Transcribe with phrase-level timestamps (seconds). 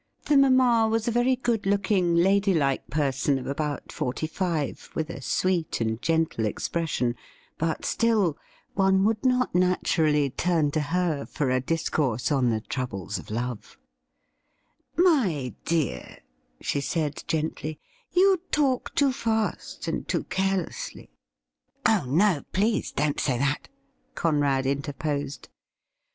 [0.25, 5.11] The mamma was a very good looking, lady like person of about forty five, with
[5.11, 7.15] a sweet and gentle expression;
[7.59, 8.35] but, still,
[8.73, 13.77] one would not natvurally turn to her for a discourse on the troubles of love,'
[14.97, 16.21] My dear,'
[16.59, 17.79] she said gently,'
[18.15, 21.11] you talk too fast and too carelessly
[21.85, 23.69] ''Oh no, please don't say that,'
[24.15, 25.49] Conrad interposed.